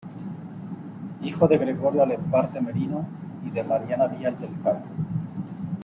Hijo 1.21 1.47
de 1.47 1.59
Gregorio 1.59 2.01
Alemparte 2.01 2.59
Merino 2.59 3.05
y 3.45 3.51
de 3.51 3.63
Mariana 3.63 4.07
Vial 4.07 4.35
del 4.35 4.49
Campo. 4.63 4.87